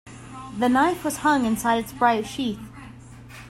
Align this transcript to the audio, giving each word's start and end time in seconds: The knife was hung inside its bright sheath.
The 0.57 0.67
knife 0.67 1.03
was 1.03 1.17
hung 1.17 1.45
inside 1.45 1.77
its 1.83 1.93
bright 1.93 2.25
sheath. 2.25 2.57